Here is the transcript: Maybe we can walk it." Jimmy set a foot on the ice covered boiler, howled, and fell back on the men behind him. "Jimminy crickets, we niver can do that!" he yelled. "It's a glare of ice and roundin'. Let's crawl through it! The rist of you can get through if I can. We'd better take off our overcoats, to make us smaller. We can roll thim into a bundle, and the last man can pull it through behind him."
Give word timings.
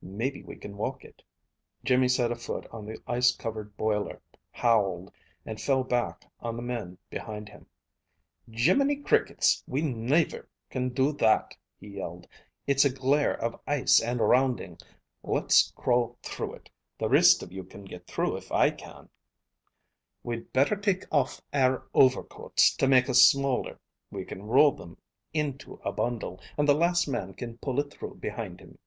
Maybe 0.00 0.44
we 0.44 0.54
can 0.54 0.76
walk 0.76 1.04
it." 1.04 1.24
Jimmy 1.84 2.06
set 2.06 2.30
a 2.30 2.36
foot 2.36 2.68
on 2.70 2.86
the 2.86 3.00
ice 3.06 3.34
covered 3.34 3.76
boiler, 3.76 4.22
howled, 4.52 5.12
and 5.44 5.60
fell 5.60 5.82
back 5.82 6.24
on 6.38 6.54
the 6.54 6.62
men 6.62 6.98
behind 7.10 7.48
him. 7.48 7.66
"Jimminy 8.48 8.96
crickets, 9.02 9.64
we 9.66 9.82
niver 9.82 10.48
can 10.70 10.90
do 10.90 11.12
that!" 11.14 11.52
he 11.80 11.88
yelled. 11.88 12.28
"It's 12.64 12.84
a 12.84 12.90
glare 12.92 13.38
of 13.42 13.60
ice 13.66 14.00
and 14.00 14.20
roundin'. 14.20 14.78
Let's 15.24 15.72
crawl 15.76 16.16
through 16.22 16.54
it! 16.54 16.70
The 16.96 17.08
rist 17.08 17.42
of 17.42 17.50
you 17.52 17.64
can 17.64 17.84
get 17.84 18.06
through 18.06 18.36
if 18.36 18.52
I 18.52 18.70
can. 18.70 19.08
We'd 20.22 20.52
better 20.52 20.76
take 20.76 21.06
off 21.12 21.40
our 21.52 21.88
overcoats, 21.92 22.74
to 22.76 22.86
make 22.86 23.08
us 23.10 23.22
smaller. 23.22 23.80
We 24.12 24.24
can 24.24 24.44
roll 24.44 24.76
thim 24.76 24.96
into 25.34 25.80
a 25.84 25.90
bundle, 25.90 26.40
and 26.56 26.68
the 26.68 26.74
last 26.74 27.08
man 27.08 27.34
can 27.34 27.58
pull 27.58 27.80
it 27.80 27.90
through 27.90 28.14
behind 28.16 28.60
him." 28.60 28.78